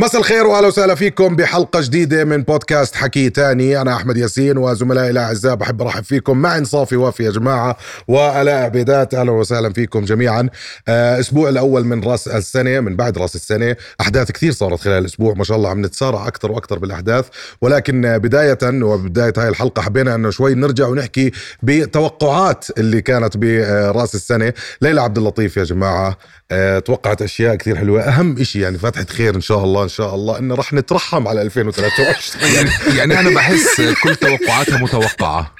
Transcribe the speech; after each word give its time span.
مساء 0.00 0.20
الخير 0.20 0.46
واهلا 0.46 0.66
وسهلا 0.66 0.94
فيكم 0.94 1.36
بحلقة 1.36 1.80
جديدة 1.80 2.24
من 2.24 2.42
بودكاست 2.42 2.94
حكي 2.94 3.30
تاني. 3.30 3.80
أنا 3.80 3.96
أحمد 3.96 4.16
ياسين 4.16 4.58
وزملائي 4.58 5.10
الأعزاء 5.10 5.54
بحب 5.54 5.82
أرحب 5.82 6.04
فيكم. 6.04 6.38
مع 6.38 6.58
انصافي 6.58 6.96
وافي 6.96 7.24
يا 7.24 7.30
جماعة 7.30 7.76
وألاء 8.08 8.64
عبيدات. 8.64 9.14
أهلا 9.14 9.32
وسهلا 9.32 9.72
فيكم 9.72 10.04
جميعا. 10.04 10.48
آه، 10.88 11.20
أسبوع 11.20 11.48
الأول 11.48 11.84
من 11.84 12.04
راس 12.04 12.28
السنة 12.28 12.80
من 12.80 12.96
بعد 12.96 13.18
راس 13.18 13.34
السنة. 13.34 13.76
أحداث 14.00 14.32
كثير 14.32 14.52
صارت 14.52 14.80
خلال 14.80 14.98
الأسبوع 14.98 15.34
ما 15.34 15.44
شاء 15.44 15.56
الله 15.56 15.70
عم 15.70 15.86
نتسارع 15.86 16.28
أكثر 16.28 16.52
وأكثر 16.52 16.78
بالأحداث. 16.78 17.26
ولكن 17.60 18.18
بداية 18.18 18.58
وبداية 18.64 19.32
هاي 19.38 19.48
الحلقة 19.48 19.82
حبينا 19.82 20.14
إنه 20.14 20.30
شوي 20.30 20.54
نرجع 20.54 20.86
ونحكي 20.86 21.32
بتوقعات 21.62 22.66
اللي 22.78 23.02
كانت 23.02 23.36
براس 23.36 24.14
السنة. 24.14 24.52
ليلى 24.82 25.00
عبد 25.00 25.18
اللطيف 25.18 25.56
يا 25.56 25.64
جماعة 25.64 26.18
آه، 26.50 26.78
توقعت 26.78 27.22
أشياء 27.22 27.54
كثير 27.54 27.76
حلوة. 27.76 28.02
أهم 28.02 28.42
شيء 28.44 28.62
يعني 28.62 28.78
فاتحه 28.78 29.04
خير 29.04 29.34
إن 29.34 29.40
شاء 29.40 29.64
الله 29.64 29.85
إن 29.86 29.90
شاء 29.90 30.14
الله 30.14 30.38
انه 30.38 30.54
رح 30.54 30.72
نترحم 30.72 31.28
على 31.28 31.42
2023 31.42 32.54
يعني 32.54 32.70
يعني 32.98 33.20
أنا 33.20 33.30
بحس 33.34 33.80
كل 34.02 34.16
توقعاتها 34.16 34.78
متوقعة. 34.78 35.54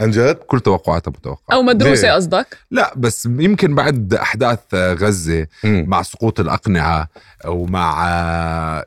عن 0.00 0.10
جد؟ 0.10 0.34
كل 0.34 0.60
توقعاتها 0.60 1.10
متوقعة. 1.10 1.56
أو 1.56 1.62
مدروسة؟ 1.62 2.12
قصدك؟ 2.14 2.58
لا 2.70 2.92
بس 2.96 3.26
يمكن 3.26 3.74
بعد 3.74 4.14
أحداث 4.14 4.58
غزة. 4.74 5.46
مع 5.64 6.02
سقوط 6.02 6.40
الأقنعة 6.40 7.08
ومع 7.46 7.94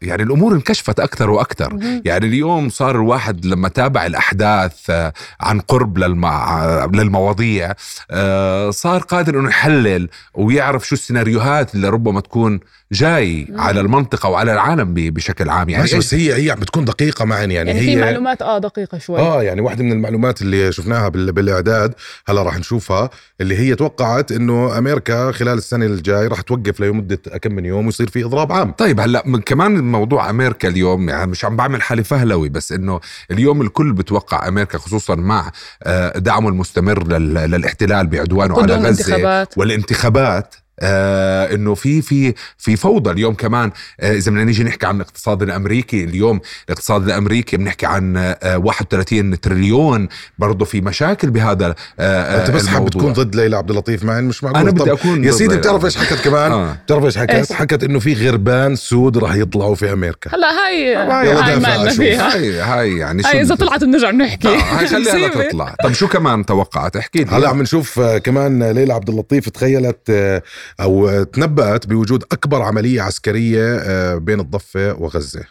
يعني 0.02 0.24
الأمور 0.24 0.54
انكشفت 0.54 1.00
أكثر 1.00 1.30
وأكثر. 1.30 1.78
يعني 2.06 2.26
اليوم 2.26 2.70
صار 2.70 2.96
الواحد 2.96 3.46
لما 3.46 3.70
تابع 3.70 4.06
الأحداث 4.06 4.92
عن 5.40 5.60
قرب 5.60 5.98
للمع... 5.98 6.86
للمواضيع 6.86 7.74
آه، 8.12 8.72
صار 8.72 9.02
قادر 9.02 9.40
إنه 9.40 9.50
يحلل 9.50 10.10
ويعرف 10.34 10.88
شو 10.88 10.96
السيناريوهات 10.96 11.76
اللي 11.76 11.90
ربما 11.90 12.22
تكون 12.22 12.60
جاي 12.92 13.48
على 13.56 13.80
المنطقة 13.80 14.30
وعلى 14.30 14.54
العالم. 14.54 14.67
ب- 14.76 15.14
بشكل 15.14 15.50
عام. 15.50 15.70
يعني 15.70 15.84
بس 15.98 16.14
هي 16.14 16.46
هي 16.46 16.52
عم 16.52 16.60
بتكون 16.60 16.86
دقيقة 16.86 17.26
معنا 17.26 17.54
يعني, 17.54 17.70
يعني 17.70 17.72
هي 17.74 17.96
في 17.96 18.02
معلومات 18.02 18.42
آه 18.42 18.58
دقيقة 18.58 18.98
شوي. 18.98 19.20
آه 19.20 19.44
يعني 19.44 19.62
واحدة 19.62 19.84
من 19.84 19.92
المعلومات 19.92 20.42
اللي 20.42 20.72
شفناها 20.72 21.10
بال- 21.10 21.32
بالإعداد 21.32 21.94
هلا 22.28 22.44
راح 22.44 22.58
نشوفها 22.58 23.10
اللي 23.42 23.58
هي 23.58 23.76
توقعت 23.76 24.32
إنه 24.32 24.78
أمريكا 24.78 25.32
خلال 25.32 25.58
السنة 25.58 25.86
الجاي 25.86 26.28
راح 26.28 26.42
توقف 26.42 26.80
لمدة 26.80 27.16
كم 27.16 27.52
من 27.52 27.66
يوم 27.66 27.86
ويصير 27.86 28.10
في 28.10 28.26
إضراب 28.26 28.52
عام. 28.52 28.72
طيب 28.72 29.00
هلا 29.00 29.24
من 29.26 29.42
كمان 29.42 29.92
موضوع 29.92 30.30
أمريكا 30.30 30.68
اليوم 30.68 31.10
يعني 31.10 31.32
مش 31.32 31.46
عم 31.46 31.56
بعمل 31.56 31.82
حالي 31.82 32.04
فهلوي 32.04 32.50
بس 32.50 32.72
إنه 32.72 33.00
اليوم 33.32 33.62
الكل 33.62 33.94
بتوقع 33.94 34.48
أمريكا 34.48 34.78
خصوصا 34.78 35.16
مع 35.16 35.52
آه، 35.84 36.18
دعمه 36.18 36.50
المستمر 36.50 37.08
لل- 37.08 37.34
للاحتلال 37.34 38.08
بعدوانه 38.08 38.62
على 38.62 38.76
غزة 38.76 38.90
انتخابات. 38.90 39.58
والانتخابات 39.58 40.56
آه 40.80 41.54
إنه 41.56 41.74
في 41.76 42.02
في 42.02 42.34
في 42.58 42.76
فوضى 42.76 43.12
اليوم 43.12 43.34
كمان 43.34 43.72
آه 44.00 44.14
إذا 44.14 44.32
بدنا 44.32 44.44
نيجي 44.44 44.64
نحكي 44.64 44.86
عن 44.86 44.96
الاقتصاد 44.96 45.42
الأمريكي 45.42 46.04
اليوم 46.04 46.40
الاقتصاد 46.70 47.04
الأمريكي 47.04 47.58
بنحكي 47.58 47.86
عن 47.86 48.18
آه 48.18 48.58
31 48.58 49.40
تريليون 49.40 50.08
برضه 50.38 50.66
في 50.66 50.82
مشاكل 50.82 51.30
بهذا 51.30 51.76
آه 52.00 52.42
أنت 52.42 52.52
بس 52.52 52.68
حاب 52.68 52.78
الموضوع. 52.78 53.02
تكون 53.02 53.14
ضد 53.14 53.36
ليلى 53.36 53.56
عبد 53.58 53.70
اللطيف 53.72 54.04
معي 54.04 54.22
مش 54.22 54.44
معقول 54.44 54.60
أنا 54.60 54.72
بدي 54.72 54.92
أكون 54.92 55.24
يا 55.24 55.32
سيدي. 55.32 55.58
بتعرف 55.58 55.86
إيش 55.86 55.98
حكت 55.98 56.24
كمان 56.24 56.52
آه. 56.52 56.74
بتعرف 56.86 57.06
إيش 57.06 57.18
حكت 57.18 57.32
إيش؟ 57.32 57.52
حكت 57.54 57.84
إنه 57.84 58.00
في 58.00 58.14
غربان 58.14 58.76
سود 58.76 59.18
راح 59.18 59.36
يطلعوا 59.36 59.76
في 59.76 59.94
أمريكا 59.94 60.30
هلا 60.36 60.48
هاي 60.68 60.96
هاي 60.96 61.28
دافع 61.36 61.56
ما 61.56 61.78
لنا 61.78 61.88
أشوف. 61.88 61.98
فيها 61.98 62.34
هاي 62.34 62.60
هاي 62.60 62.98
يعني 62.98 63.24
شو 63.24 63.30
هاي 63.30 63.42
اذا 63.42 63.56
طلعت 63.56 63.84
بنرجع 63.84 64.12
بنحكي 64.12 64.48
آه، 64.48 64.52
هاي 64.52 64.88
خليها. 64.88 65.28
تطلع 65.50 65.76
طب 65.84 65.94
شو 65.94 66.08
كمان 66.08 66.46
توقعت 66.46 66.96
احكي 66.96 67.20
لي 67.24 67.32
هلا 67.32 67.50
عم 67.50 67.62
نشوف 67.62 68.00
آه، 68.00 68.18
كمان 68.18 68.64
ليلى 68.64 68.94
عبد 68.94 69.10
اللطيف 69.10 69.50
تخيلت 69.50 69.98
آه، 70.10 70.42
أو 70.82 71.24
تنبأت 71.24 71.88
بوجود 71.88 72.24
أكبر 72.32 72.62
عملية 72.62 73.02
عسكرية 73.02 73.78
آه، 73.78 74.16
بين 74.16 74.40
الضفة 74.40 74.94
وغزة 74.94 75.44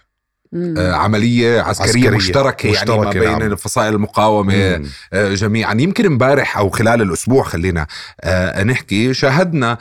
مم. 0.52 0.78
آه، 0.78 0.92
عملية 0.92 1.60
عسكرية, 1.60 1.88
عسكرية. 1.88 2.10
مشتركة, 2.10 2.66
يعني 2.66 2.90
ما 2.90 2.96
مشتركة، 2.96 3.20
بين 3.20 3.38
نعم. 3.38 3.52
الفصائل 3.52 3.94
المقاومة 3.94 4.76
مم. 4.78 4.84
آه، 5.12 5.34
جميعا 5.34 5.74
يمكن 5.74 6.06
امبارح 6.06 6.58
أو 6.58 6.70
خلال 6.70 7.02
الأسبوع 7.02 7.42
خلينا 7.44 7.86
نحكي 8.64 9.14
شاهدنا 9.14 9.78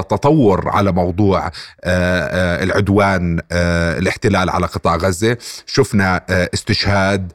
تطور 0.00 0.68
على 0.68 0.92
موضوع 0.92 1.50
العدوان 1.84 3.40
الاحتلال 3.52 4.50
على 4.50 4.66
قطاع 4.66 4.96
غزة 4.96 5.36
شفنا 5.66 6.20
استشهاد 6.54 7.32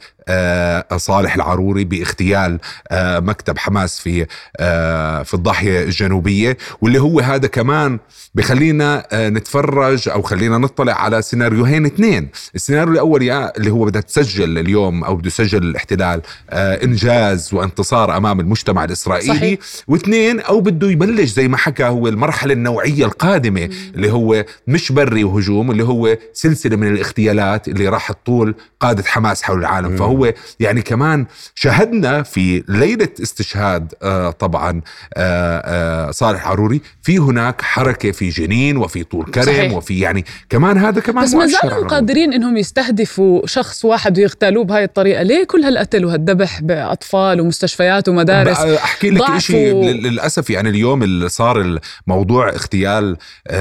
صالح 0.97 1.35
العروري 1.35 1.83
باغتيال 1.83 2.59
آه، 2.91 3.19
مكتب 3.19 3.57
حماس 3.57 3.99
في 3.99 4.25
آه، 4.59 5.23
في 5.23 5.33
الضاحية 5.33 5.83
الجنوبية 5.83 6.57
واللي 6.81 7.01
هو 7.01 7.19
هذا 7.19 7.47
كمان 7.47 7.99
بخلينا 8.35 9.03
آه، 9.11 9.29
نتفرج 9.29 10.09
أو 10.09 10.21
خلينا 10.21 10.57
نطلع 10.57 10.93
على 10.93 11.21
سيناريوهين 11.21 11.85
اثنين 11.85 12.29
السيناريو 12.55 12.93
الأول 12.93 13.23
يا 13.23 13.57
اللي 13.57 13.69
هو 13.71 13.85
بدها 13.85 14.01
تسجل 14.01 14.57
اليوم 14.57 15.03
أو 15.03 15.15
بده 15.15 15.27
يسجل 15.27 15.63
الاحتلال 15.63 16.21
آه، 16.49 16.83
إنجاز 16.83 17.53
وانتصار 17.53 18.17
أمام 18.17 18.39
المجتمع 18.39 18.83
الإسرائيلي 18.83 19.35
صحيح. 19.35 19.59
واثنين 19.87 20.39
أو 20.39 20.61
بده 20.61 20.91
يبلش 20.91 21.29
زي 21.29 21.47
ما 21.47 21.57
حكى 21.57 21.83
هو 21.83 22.07
المرحلة 22.07 22.53
النوعية 22.53 23.05
القادمة 23.05 23.69
اللي 23.95 24.11
هو 24.11 24.45
مش 24.67 24.91
بري 24.91 25.23
وهجوم 25.23 25.71
اللي 25.71 25.83
هو 25.83 26.17
سلسلة 26.33 26.75
من 26.75 26.87
الاغتيالات 26.87 27.67
اللي 27.67 27.87
راح 27.87 28.11
تطول 28.11 28.55
قادة 28.79 29.03
حماس 29.03 29.43
حول 29.43 29.59
العالم 29.59 29.89
مم. 29.89 29.97
فهو 29.97 30.16
يعني 30.59 30.81
كمان 30.81 31.25
شاهدنا 31.55 32.23
في 32.23 32.63
ليلة 32.67 33.09
استشهاد 33.23 33.93
آه، 34.03 34.29
طبعا 34.31 34.81
آه، 35.13 35.61
آه، 36.07 36.11
صالح 36.11 36.47
عروري. 36.47 36.81
في 37.03 37.17
هناك 37.17 37.61
حركة 37.61 38.11
في 38.11 38.29
جنين 38.29 38.77
وفي 38.77 39.03
طول 39.03 39.25
كرم 39.25 39.43
صحيح. 39.43 39.73
وفي 39.73 39.99
يعني 39.99 40.25
كمان 40.49 40.77
هذا 40.77 41.01
كمان 41.01 41.23
بس 41.25 41.33
ما 41.33 41.45
زالوا 41.47 41.87
قادرين 41.87 42.33
إنهم 42.33 42.57
يستهدفوا 42.57 43.41
شخص 43.47 43.85
واحد 43.85 44.17
ويغتالوه 44.17 44.63
بهاي 44.63 44.83
الطريقة. 44.83 45.23
ليه 45.23 45.43
كل 45.43 45.63
هالقتل 45.63 46.05
وهالذبح 46.05 46.61
بأطفال 46.61 47.41
ومستشفيات 47.41 48.09
ومدارس؟ 48.09 48.57
أحكي 48.57 49.09
لك 49.09 49.37
شيء 49.37 49.73
و- 49.73 49.83
للأسف 49.89 50.49
يعني 50.49 50.69
اليوم 50.69 51.03
اللي 51.03 51.29
صار 51.29 51.79
الموضوع 52.07 52.49
اغتيال 52.49 53.17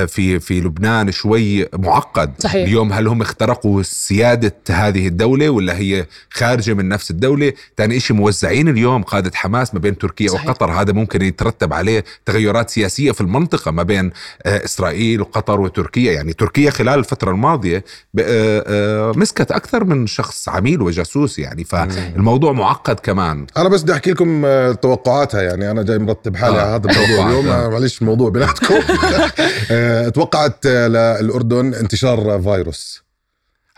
في 0.06 0.41
في 0.41 0.61
لبنان 0.61 1.12
شوي 1.12 1.69
معقد. 1.78 2.33
صحيح. 2.39 2.66
اليوم 2.66 2.93
هل 2.93 3.06
هم 3.09 3.21
اخترقوا 3.22 3.83
سيادة 3.83 4.55
هذه 4.71 5.06
الدولة 5.09 5.50
ولا 5.50 5.77
هي 5.78 6.06
خارجة 6.47 6.75
من 6.75 6.89
نفس 6.89 7.11
الدولة. 7.11 7.53
ثاني 7.77 8.01
شيء 8.01 8.17
موزعين 8.17 8.69
اليوم 8.69 9.03
قادة 9.03 9.31
حماس 9.34 9.75
ما 9.75 9.81
بين 9.81 9.99
تركيا 9.99 10.29
صحيح. 10.29 10.47
وقطر. 10.47 10.71
هذا 10.71 10.93
ممكن 10.93 11.23
يترتب 11.23 11.73
عليه 11.73 12.05
تغيرات 12.27 12.71
سياسية 12.71 13.12
في 13.12 13.21
المنطقة 13.21 13.71
ما 13.71 13.83
بين 13.83 14.12
آه، 14.43 14.65
إسرائيل 14.65 15.21
وقطر 15.21 15.61
وتركيا. 15.61 16.12
يعني 16.12 16.33
تركيا 16.33 16.71
خلال 16.71 16.99
الفترة 16.99 17.31
الماضية 17.31 17.84
آه، 18.21 18.65
آه، 18.67 19.12
مسكت 19.17 19.53
أكثر 19.53 19.84
من 19.84 20.07
شخص 20.07 20.49
عميل 20.49 20.83
وجاسوس 20.83 21.39
يعني. 21.39 21.65
فالموضوع 21.65 22.53
معقد 22.53 23.01
كمان. 23.01 23.47
أنا 23.57 23.69
بس 23.69 23.83
بدي 23.83 23.93
أحكي 23.93 24.11
لكم 24.11 24.43
توقعاتها. 24.73 25.43
يعني 25.43 25.71
أنا 25.71 25.83
جاي 25.83 25.99
مرتب 25.99 26.37
حالي 26.37 26.59
آه، 26.59 26.63
على 26.63 26.71
هذا 26.71 26.91
الموضوع 26.91 27.28
اليوم. 27.28 27.47
معلش 27.47 28.03
موضوع 28.03 28.31
بيناتكم. 28.31 28.75
توقعت 30.15 30.67
للأردن 30.67 31.75
انتشار 31.75 32.41
فيروس. 32.43 33.06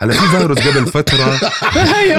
هلا 0.01 0.13
في 0.13 0.37
فيروس 0.37 0.57
قبل 0.67 0.85
فترة 0.97 1.37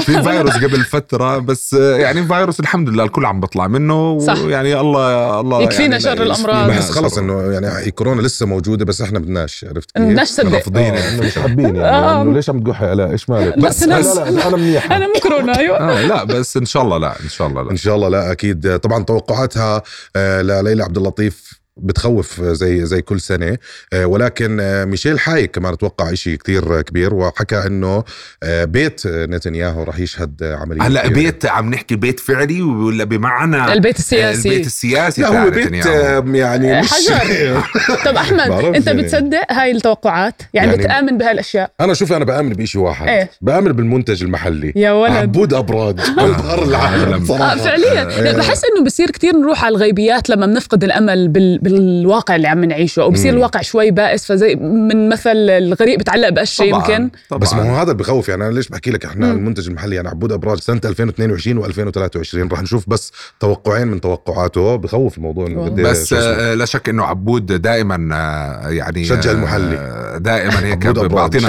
في 0.00 0.22
فيروس 0.22 0.52
قبل 0.56 0.84
فترة 0.84 1.38
بس 1.38 1.74
آه، 1.74 1.96
يعني 1.96 2.26
فيروس 2.26 2.60
الحمد 2.60 2.88
لله 2.88 3.04
الكل 3.04 3.24
عم 3.26 3.41
بيطلع 3.41 3.66
منه 3.68 4.18
صح. 4.18 4.38
ويعني 4.38 4.80
الله 4.80 5.41
الله 5.41 5.62
يكفينا 5.62 5.98
يعني 5.98 6.00
شر. 6.00 6.26
يشفينا 6.26 6.66
بحس 6.66 6.90
خلص. 6.90 7.19
إنه 7.19 7.42
يعني 7.52 7.90
كورونا 7.90 8.22
لسه 8.22 8.46
موجودة 8.46 8.84
بس 8.84 9.00
إحنا 9.02 9.19
بدناش 9.19 9.66
عرفت 9.69 9.90
كيف؟ 9.90 10.02
بدناش 10.02 10.28
صدق 10.28 10.54
رافضين 10.54 10.94
آه، 10.94 11.08
إنه 11.14 11.22
مش 11.22 11.38
حابين 11.42 11.76
آه. 11.76 11.84
يعني 11.86 12.22
إنه 12.22 12.32
ليش 12.32 12.50
عم 12.50 12.60
تقحي 12.64 12.94
لا 12.94 13.10
إيش 13.10 13.30
مالك 13.30 13.58
بس 13.58 13.82
لا 13.82 13.98
بس- 13.98 14.16
لا 14.16 14.30
لا 14.30 14.48
أنا 14.48 14.56
منيح 14.56 14.92
أنا 14.92 15.06
مو 15.06 15.12
كورونا 15.22 15.58
أيوه 15.58 15.78
آه 15.78 16.02
لا 16.06 16.24
بس 16.24 16.56
إن 16.56 16.66
شاء 16.66 16.82
الله 16.82 16.98
لا 16.98 17.20
إن 17.24 17.28
شاء 17.28 17.46
الله 17.48 17.62
لا 17.62 17.70
إن 17.70 17.76
شاء 17.76 17.96
الله 17.96 18.08
لا 18.08 18.32
أكيد 18.32 18.78
طبعا 18.78 19.04
توقعاتها 19.04 19.82
آه، 20.16 20.42
لليلى 20.42 20.82
عبد 20.82 20.96
اللطيف 20.96 21.59
بتخوف 21.82 22.41
زي 22.43 22.87
زي 22.87 23.03
كل 23.03 23.21
سنة 23.21 23.59
آه، 23.93 24.06
ولكن 24.06 24.61
آه، 24.61 24.85
ميشيل 24.85 25.21
حايك 25.21 25.50
كمان 25.50 25.79
توقع 25.79 26.15
شيء 26.15 26.37
كتير 26.37 26.81
كبير 26.82 27.15
وحكى 27.15 27.67
إنه 27.67 28.05
آه، 28.43 28.65
بيت 28.65 29.06
نتنياهو 29.06 29.82
راح 29.82 29.99
يشهد 29.99 30.43
عملية 30.43 30.82
هلأ. 30.82 31.09
بيت 31.09 31.47
عم 31.47 31.71
نحكي 31.71 31.97
بيت 31.97 32.21
فعلي 32.21 32.62
ولا 32.62 33.05
بمعنى 33.05 33.73
البيت 33.73 33.99
السياسي. 33.99 34.49
البيت 34.49 34.67
السياسي 34.67 35.23
لا 35.23 35.29
هو 35.44 35.50
بيت 35.50 35.67
نتنياهو. 35.67 36.35
يعني 36.35 36.81
مش 36.81 36.91
حجر. 36.93 37.62
طب 38.06 38.17
أحمد 38.17 38.41
أنت 38.75 38.87
يعني. 38.87 39.03
بتصدق 39.03 39.53
هاي 39.53 39.71
التوقعات 39.71 40.43
يعني, 40.55 40.71
يعني- 40.71 40.82
بتآمن 40.82 41.19
بهاي 41.19 41.32
الاشياء 41.32 41.71
أنا 41.81 41.94
شوف 41.94 42.12
أنا 42.12 42.25
بآمن 42.25 42.53
بشيء 42.53 42.81
واحد 42.81 43.09
إيش؟ 43.09 43.29
بآمن 43.41 43.73
بالمنتج 43.73 44.23
المحلي 44.23 44.73
يا 44.77 44.93
ولد 44.93 45.12
عبود 45.12 45.55
أبراج 45.55 46.00
مظهر 46.11 46.62
العالم 46.62 47.23
آه، 47.23 47.25
صراحة 47.27 47.56
فعليا 47.56 48.32
بحس 48.32 48.62
إنه 48.65 48.85
بصير 48.85 49.11
كتير 49.11 49.37
نروح 49.37 49.65
على 49.65 49.75
الغيبيات 49.75 50.31
لما 50.31 50.47
بنفقد 50.47 50.85
الأمل 50.85 51.29
بال... 51.29 51.59
بالواقع 51.70 52.37
اللي 52.37 52.49
عم 52.49 52.64
نعيشه 52.64 53.02
أو 53.02 53.11
بصير. 53.11 53.32
الواقع 53.32 53.61
شوي 53.61 53.90
بائس 53.90 54.26
فزي 54.26 54.55
من 54.55 55.08
مثل 55.08 55.31
الغريق 55.37 55.99
بتعلق 55.99 56.28
بقشه 56.28 56.62
يمكن 56.62 57.11
طبعا 57.28 57.40
بس 57.40 57.52
ما 57.55 57.70
هو 57.70 57.75
هذا 57.76 57.82
اللي 57.82 57.94
بخوف 57.94 58.28
يعني 58.28 58.44
أنا 58.46 58.52
ليش 58.52 58.69
بحكي 58.69 58.90
لك 58.90 59.05
إحنا 59.05 59.26
مم. 59.26 59.32
المنتج 59.38 59.69
المحلي 59.69 59.96
يعني 59.96 60.08
عبود 60.08 60.32
أبراج 60.32 60.58
سنة 60.61 60.81
2022 60.84 61.64
و2023 61.64 62.52
رح 62.52 62.62
نشوف 62.62 62.88
بس 62.88 63.12
توقعين 63.40 63.88
من 63.88 64.00
توقعاته 64.00 64.76
بخوف 64.76 65.17
الموضوع 65.19 65.46
إيه 65.46 65.69
بس. 65.69 66.12
آه، 66.12 66.55
لا 66.55 66.64
شك 66.64 66.88
إنه 66.88 67.05
عبود 67.05 67.46
دائما 67.46 68.08
آه، 68.17 68.69
يعني 68.69 69.05
شجع 69.05 69.31
آه، 69.31 69.34
المحلي. 69.34 69.76
دائما 70.20 70.64
هيك. 70.67 70.87
بيعطينا 70.87 71.49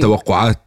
توقعات 0.00 0.58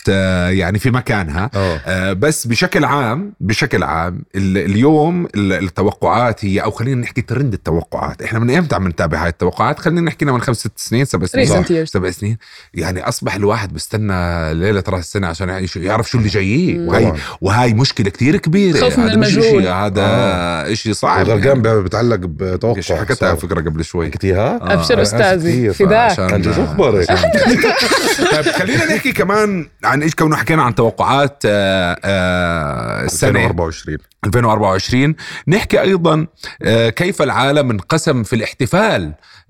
يعني 0.49 0.79
في 0.79 0.91
مكانها 0.91 1.49
آه، 1.55 2.13
بس 2.13 2.47
بشكل 2.47 2.85
عام 2.85 3.33
بشكل 3.39 3.83
عام 3.83 4.23
ال- 4.35 4.57
اليوم 4.57 5.25
ال- 5.35 5.53
التوقعات 5.53 6.45
هي 6.45 6.59
أو 6.59 6.71
خلينا 6.71 7.01
نحكي 7.01 7.21
ترند 7.21 7.53
التوقعات 7.53 8.21
إحنا 8.21 8.39
من 8.39 8.49
إمتى 8.69 8.75
عم 8.75 8.87
نتابع 8.87 9.23
هاي 9.23 9.29
التوقعات 9.29 9.79
خلينا 9.79 10.01
نحكي 10.01 10.25
من 10.25 10.41
خمس 10.41 10.57
ست 10.57 10.71
سنين 10.75 11.05
سبع 11.05 11.25
سنين. 11.25 11.85
سبع 11.85 12.11
سنين 12.11 12.37
يعني 12.73 13.07
أصبح 13.07 13.35
الواحد 13.35 13.73
بستنى 13.73 14.53
ليلة 14.53 14.83
رأس 14.89 14.99
السنة 15.03 15.27
عشان 15.27 15.65
يعرف 15.75 16.09
شو 16.09 16.17
اللي 16.17 16.29
جاية 16.29 16.77
مم. 16.77 16.87
وهي. 16.87 17.13
وهي 17.41 17.73
مشكلة 17.73 18.09
كتير 18.09 18.37
كبيرة 18.37 18.79
خوف 18.79 18.99
من 18.99 19.03
هذا 19.09 19.15
مش 19.15 19.33
المجهول. 19.37 19.63
إشي- 19.63 19.67
هذا 19.67 20.01
آه. 20.05 20.73
شيء 20.73 20.93
صعب 20.93 21.29
غرقان 21.29 21.61
بتعلق 21.83 22.15
بتوقع 22.15 22.81
حكيتها. 22.81 23.29
على 23.29 23.37
فكره 23.37 23.61
قبل 23.61 23.85
شوي 23.85 24.05
حكيتيها؟ 24.07 24.59
آه، 24.61 24.73
أبشر 24.73 25.01
أستاذي 25.01 25.51
كثير. 25.69 25.73
فداك 25.87 26.15
كان 26.15 26.43
شو 26.43 26.63
أخبارك؟ 26.63 27.07
طيب 28.31 28.45
خلينا 28.45 28.85
نحكي 28.95 29.11
كمان 29.11 29.67
عن 29.83 30.01
إيش 30.03 30.15
كونه 30.15 30.35
حكينا 30.35 30.63
عن 30.63 30.75
توقعات 30.75 31.43
آه، 31.45 31.99
آه، 32.05 33.05
السنة 33.05 33.29
2024 33.29 33.97
2024 34.25 35.15
نحكي 35.47 35.81
أيضا 35.81 36.27
آه، 36.63 36.89
كيف 36.89 37.21
العالم 37.21 37.71
انقسم 37.71 38.23
في 38.23 38.35
الاحتفال 38.35 38.58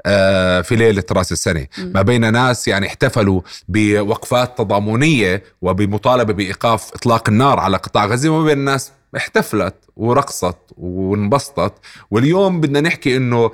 آه، 0.05 0.61
في 0.61 0.75
ليلة 0.75 1.03
رأس 1.11 1.31
السنة. 1.31 1.67
ما 1.77 2.01
بين 2.01 2.33
ناس 2.33 2.67
يعني 2.67 2.87
احتفلوا 2.87 3.41
بوقفات 3.67 4.57
تضامنية 4.57 5.43
وبمطالبة 5.61 6.33
بإيقاف 6.33 6.93
إطلاق 6.93 7.29
النار 7.29 7.59
على 7.59 7.77
قطاع 7.77 8.05
غزة. 8.05 8.29
وما 8.29 8.45
بين 8.45 8.57
ناس 8.57 8.91
احتفلت 9.17 9.75
ورقصت 9.95 10.57
وانبسطت. 10.77 11.73
واليوم 12.11 12.61
بدنا 12.61 12.81
نحكي 12.81 13.17
إنه 13.17 13.51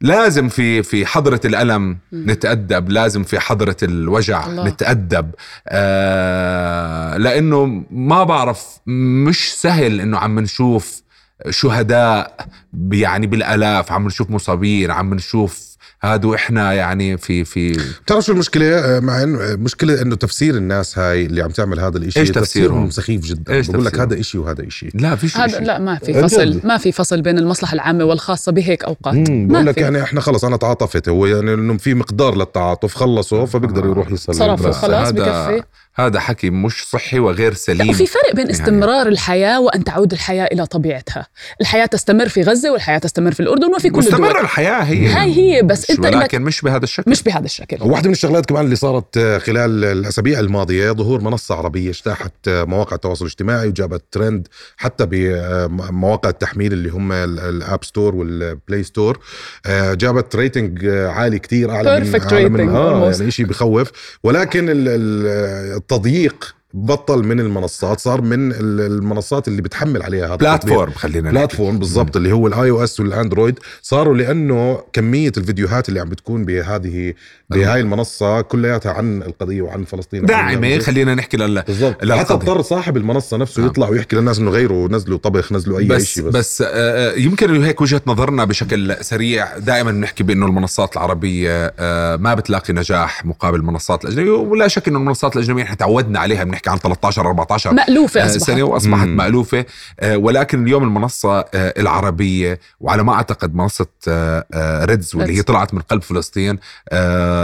لازم 0.00 0.48
في 0.48 0.82
في 0.82 1.06
حضرة 1.06 1.40
الألم 1.44 1.98
نتأدب 2.12 2.88
لازم 2.88 3.22
في 3.24 3.40
حضرة 3.40 3.76
الوجع 3.82 4.46
الله. 4.46 4.68
نتأدب. 4.68 5.30
آه 5.68 7.16
لأنه 7.16 7.84
ما 7.90 8.24
بعرف 8.24 8.78
مش 8.86 9.54
سهل 9.54 10.00
إنه 10.00 10.18
عم 10.18 10.38
نشوف 10.40 11.02
شهداء 11.50 12.46
يعني 12.92 13.26
بالآلاف 13.26 13.92
عم 13.92 14.06
نشوف 14.06 14.30
مصابين 14.30 14.90
عم 14.90 15.14
نشوف 15.14 15.67
هادو 16.02 16.34
إحنا 16.34 16.72
يعني 16.72 17.18
في 17.18 17.44
في 17.44 17.72
بتعرف 18.04 18.24
شو 18.24 18.32
المشكلة 18.32 18.78
آه، 18.78 19.00
مع 19.00 19.22
إنه 19.22 19.38
آه، 19.40 20.02
إنه 20.02 20.16
تفسير 20.16 20.54
الناس 20.54 20.98
هاي 20.98 21.26
اللي 21.26 21.42
عم 21.42 21.50
تعمل 21.50 21.80
هذا 21.80 21.98
الإشي 21.98 22.20
إيش 22.20 22.30
تفسيرهم؟ 22.30 22.90
سخيف 22.90 23.20
جدا 23.20 23.54
إيش 23.54 23.70
بقول 23.70 23.84
لك؟ 23.84 23.98
هذا 24.00 24.20
إشي 24.20 24.38
وهذا 24.38 24.66
إشي 24.66 24.88
لا 24.94 25.16
فيش 25.16 25.36
هذا 25.36 25.56
إشي. 25.56 25.64
لا 25.64 25.78
ما 25.78 25.98
في؟ 25.98 26.22
فصل 26.22 26.60
ما 26.64 26.76
في 26.76 26.92
فصل 26.92 27.22
بين 27.22 27.38
المصلحة 27.38 27.74
العامة 27.74 28.04
والخاصة 28.04 28.52
بهيك 28.52 28.84
أوقات 28.84 29.30
بقول 29.30 29.66
لك 29.66 29.74
في. 29.74 29.80
يعني 29.80 30.02
إحنا 30.02 30.20
خلص 30.20 30.44
أنا 30.44 30.56
تعاطفت 30.56 31.08
هو 31.08 31.26
يعني 31.26 31.54
إنه 31.54 31.76
في 31.76 31.94
مقدار 31.94 32.34
للتعاطف 32.36 32.94
خلصوا 32.94 33.46
فبيقدر 33.46 33.84
يروح 33.84 34.10
يصلي 34.10 34.34
صرفوا. 34.34 34.72
خلاص 34.72 35.08
هذا 35.08 35.10
بكفي 35.10 35.62
هذا 35.98 36.20
حكي 36.20 36.50
مش 36.50 36.86
صحي 36.90 37.18
وغير 37.18 37.54
سليم 37.54 37.90
وفي 37.90 38.06
فرق 38.06 38.34
بين 38.34 38.46
يعني. 38.46 38.50
استمرار 38.50 39.08
الحياة 39.08 39.60
وأن 39.60 39.84
تعود 39.84 40.12
الحياة 40.12 40.44
إلى 40.44 40.66
طبيعتها 40.66 41.26
الحياة 41.60 41.86
تستمر 41.86 42.28
في 42.28 42.42
غزة 42.42 42.72
والحياة 42.72 42.98
تستمر 42.98 43.32
في 43.32 43.40
الأردن 43.40 43.74
وفي 43.74 43.90
كل 43.90 43.98
مستمر 43.98 44.28
الدول 44.28 44.42
الحياة 44.42 44.82
هي 44.82 45.06
هاي 45.06 45.34
هي 45.34 45.62
بس 45.68 45.90
أنت 45.90 46.00
ولكن 46.00 46.18
لك 46.18 46.34
مش 46.34 46.60
بهذا 46.60 46.84
الشكل. 46.84 47.10
مش 47.10 47.22
بهذا 47.22 47.44
الشكل. 47.44 47.76
واحدة 47.82 48.06
من 48.08 48.12
الشغلات 48.12 48.46
كمان 48.46 48.64
اللي 48.64 48.76
صارت 48.76 49.16
آه، 49.16 49.38
خلال 49.38 49.84
الأسابيع 49.84 50.40
الماضية 50.40 50.90
ظهور 50.92 51.20
منصة 51.20 51.54
عربية 51.54 51.90
اجتاحت 51.90 52.32
آه، 52.48 52.64
مواقع 52.64 52.94
التواصل 52.96 53.24
الاجتماعي 53.24 53.68
وجابت 53.68 54.02
ترند 54.12 54.48
حتى 54.76 55.06
بمواقع 55.06 56.30
التحميل 56.30 56.72
اللي 56.72 56.88
هم 56.88 57.12
ال- 57.12 57.38
ال 57.40 57.51
App 57.51 57.84
Store 57.84 58.14
وال 58.14 58.37
Play 58.37 58.82
Store 58.82 59.18
آه، 59.66 59.94
جابت 59.94 60.36
rating 60.36 60.84
آه، 60.84 61.08
عالي 61.08 61.38
كتير 61.38 61.70
أعلى 61.70 62.00
من 62.00 62.14
أعلى 62.32 62.48
من 62.48 62.68
آه 62.70 63.12
almost. 63.12 63.18
يعني 63.20 63.30
شيء 63.30 63.46
بخوف. 63.46 63.90
ولكن 64.22 64.68
ال- 64.68 64.88
ال- 64.88 65.76
التضييق 65.76 66.54
بطل 66.86 67.22
من 67.24 67.40
المنصات 67.40 68.00
صار 68.00 68.20
من 68.22 68.52
ال- 68.52 68.80
المنصات 68.80 69.48
اللي 69.48 69.62
بتحمل 69.62 70.02
عليها 70.02 70.26
هذا. 70.26 70.36
platform 70.36 70.92
خلينا. 70.92 71.30
platform 71.30 71.78
بالضبط 71.78 72.16
اللي 72.16 72.32
هو 72.32 72.46
ال 72.46 72.70
iOS 72.70 73.00
والأندرويد 73.00 73.58
صاروا 73.82 74.16
لأنه 74.16 74.80
كمية 74.92 75.32
الفيديوهات 75.36 75.88
اللي 75.88 76.00
عم 76.00 76.08
بتكون 76.08 76.44
بهذه 76.44 77.14
بهاي 77.50 77.80
المنصة 77.80 78.40
كلياتها 78.40 78.92
عن 78.92 79.22
القضية 79.22 79.62
وعن 79.62 79.84
فلسطين 79.84 80.24
غزة. 80.24 80.78
خلينا 80.78 81.14
نحكي 81.14 81.36
لل 81.36 81.62
بالضبط. 81.62 82.04
حتى 82.12 82.32
اضطر 82.34 82.62
صاحب 82.62 82.96
المنصة 82.96 83.36
نفسه 83.36 83.60
نعم. 83.60 83.70
يطلع 83.70 83.88
ويحكي 83.88 84.16
للناس 84.16 84.38
إنه 84.38 84.50
غيروا 84.50 84.88
نزلوا 84.88 85.18
طبخ 85.18 85.52
نزلوا 85.52 85.78
أي 85.78 85.84
بس 85.84 86.04
شيء 86.04 86.24
بس, 86.24 86.32
بس 86.36 86.64
آه، 86.66 87.12
يمكن 87.14 87.54
إنه 87.54 87.66
هيك 87.66 87.80
وجهة 87.80 88.00
نظرنا 88.06 88.44
بشكل 88.44 88.96
سريع 89.00 89.58
دائما 89.58 89.90
بنحكي 89.92 90.22
بأنه 90.24 90.46
المنصات 90.46 90.92
العربية 90.96 91.74
آه، 91.78 92.16
ما 92.16 92.34
بتلاقي 92.34 92.72
نجاح 92.74 93.24
مقابل 93.24 93.58
المنصات 93.58 94.04
الأجنبية 94.04 94.30
ولا 94.30 94.68
شك 94.68 94.88
إنه 94.88 94.98
المنصات 94.98 95.36
الأجنبية 95.36 95.62
إحنا 95.62 95.74
تعودنا 95.76 96.20
عليها 96.20 96.44
بنحكي 96.44 96.70
عن 96.70 96.78
13 96.78 97.26
14 97.26 97.72
مألوفة 97.74 98.22
آه، 98.22 98.26
أصبحت 98.26 98.44
سنة 98.46 98.62
وأصبحت 98.62 99.06
مم. 99.06 99.16
مألوفة 99.16 99.64
آه، 100.00 100.16
ولكن 100.16 100.62
اليوم 100.62 100.82
المنصة 100.82 101.38
آه، 101.38 101.74
العربية 101.78 102.60
وعلى 102.80 103.02
ما 103.02 103.12
أعتقد 103.12 103.54
منصة 103.54 103.86
آه، 104.08 104.44
آه، 104.54 104.84
ريدز 104.84 105.14
واللي 105.16 105.38
هي. 105.38 105.42
طلعت 105.42 105.74
من 105.74 105.80
قلب 105.80 106.02
فلسطين 106.02 106.58
آه، 106.88 107.28
آه، 107.28 107.37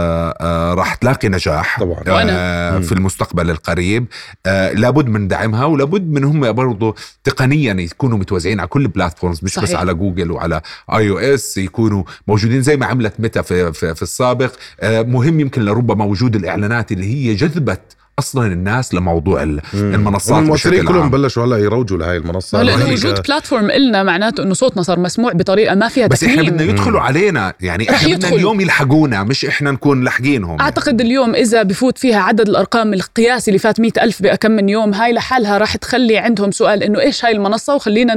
راح 0.73 0.95
تلاقي 0.95 1.29
نجاح 1.29 1.79
طبعاً. 1.79 2.03
آه،. 2.29 2.79
في 2.79 2.91
المستقبل 2.91 3.49
القريب 3.49 4.05
آه، 4.45 4.71
لابد 4.71 5.07
من 5.07 5.27
دعمها 5.27 5.65
ولابد 5.65 6.11
من 6.11 6.23
هم 6.23 6.51
برضو 6.51 6.95
تقنيا 7.23 7.73
يكونوا 7.73 8.17
متوزعين 8.17 8.59
على 8.59 8.67
كل 8.67 8.81
ال 8.81 8.87
platforms 8.87 9.39
مش 9.43 9.59
بس 9.59 9.63
صحيح. 9.63 9.79
على 9.79 9.93
جوجل 9.93 10.31
وعلى 10.31 10.61
iOS 10.93 11.57
يكونوا 11.57 12.03
موجودين 12.27 12.61
زي 12.61 12.77
ما 12.77 12.85
عملت 12.85 13.19
ميتا 13.19 13.41
في, 13.41 13.73
في, 13.73 13.95
في 13.95 14.01
السابق 14.01 14.51
آه، 14.79 15.01
مهم 15.01 15.39
يمكن 15.39 15.61
لربما 15.61 16.05
وجود 16.05 16.35
الإعلانات 16.35 16.91
اللي 16.91 17.05
هي 17.05 17.35
جذبت 17.35 17.94
أصلا 18.19 18.47
الناس 18.47 18.93
لموضوع 18.93 19.43
ال- 19.43 19.61
المنصات 19.73 20.43
المؤثرين 20.43 20.79
بشكل 20.81 20.93
كلهم 20.93 21.09
بلشوا 21.09 21.45
هلا 21.45 21.57
يروجوا 21.57 21.97
لهي 21.97 22.17
المنصة. 22.17 22.61
لأنه 22.63 22.89
وجود 22.89 23.21
platform 23.21 23.71
إلنا 23.71 24.03
معناته 24.03 24.43
إنه 24.43 24.53
صوتنا 24.53 24.83
صار 24.83 24.99
مسموع 24.99 25.31
بطريقة 25.33 25.75
ما 25.75 25.87
فيها 25.87 26.07
بس 26.07 26.23
إحنا 26.23 26.41
بدنا 26.41 26.63
يدخلوا 26.63 27.01
علينا. 27.01 27.53
يعني 27.61 27.89
إحنا 27.89 28.15
بدنا. 28.15 28.29
اليوم 28.35 28.61
يلحقونا 28.61 29.23
مش 29.23 29.45
إحنا 29.45 29.71
نكون 29.71 30.03
لاحقينهم 30.03 30.61
أعتقد 30.61 31.01
اليوم 31.01 31.35
إذا 31.35 31.63
بفوت 31.63 31.97
فيها 31.97 32.19
عدد 32.19 32.49
الأرقام 32.49 32.93
القياسي 32.93 33.51
اللي 33.51 33.59
فات 33.59 33.79
مئة 33.79 34.03
ألف 34.03 34.21
بكم 34.21 34.51
من 34.51 34.69
يوم 34.69 34.93
هاي 34.93 35.13
لحالها 35.13 35.57
راح 35.57 35.75
تخلي 35.75 36.17
عندهم 36.17 36.51
سؤال 36.51 36.83
إنه 36.83 36.99
إيش 36.99 37.25
هاي 37.25 37.31
المنصة 37.31 37.75
وخلينا 37.75 38.15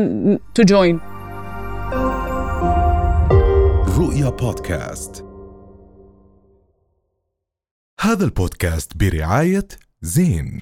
to 0.54 0.62
join 0.62 1.00
رؤيا 3.98 4.28
بودكاست. 4.30 5.24
هذا 8.00 8.24
البودكاست 8.24 8.92
برعاية 8.96 9.68
زين 10.00 10.60